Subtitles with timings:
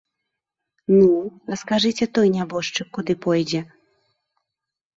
[0.97, 1.09] Ну,
[1.51, 3.61] а скажыце, той нябожчык куды пойдзе?